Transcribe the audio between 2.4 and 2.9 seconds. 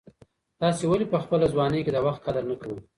نه کوئ؟